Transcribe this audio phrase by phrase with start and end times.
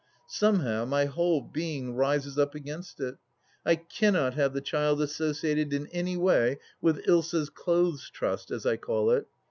[0.25, 3.17] Somehow my whole being rises up against it.
[3.63, 8.77] I cannot have the child associated in any way with Ilsa's Clothes Trust, as I
[8.77, 9.27] call it.